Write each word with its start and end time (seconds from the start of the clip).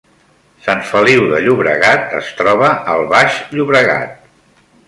Sant 0.67 0.79
Feliu 0.91 1.27
de 1.33 1.41
Llobregat 1.43 2.17
es 2.21 2.31
troba 2.39 2.73
al 2.95 3.07
Baix 3.15 3.39
Llobregat 3.59 4.21